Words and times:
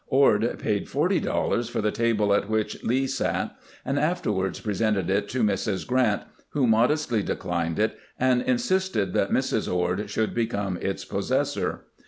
Ord 0.07 0.57
paid 0.57 0.89
forty 0.89 1.19
dollars 1.19 1.69
for 1.69 1.79
the 1.79 1.91
table 1.91 2.33
at 2.33 2.49
which 2.49 2.83
Lee 2.83 3.05
sat, 3.05 3.55
and 3.85 3.99
afterward 3.99 4.59
presented 4.63 5.11
it 5.11 5.29
to 5.29 5.43
Mrs. 5.43 5.85
Grant, 5.85 6.23
who 6.53 6.65
modestly 6.65 7.21
declined 7.21 7.77
it, 7.77 7.95
and 8.19 8.41
insisted 8.41 9.13
that 9.13 9.29
Mrs. 9.29 9.71
Ord 9.71 10.09
should 10.09 10.33
become 10.33 10.77
its 10.81 11.05
possessor. 11.05 11.81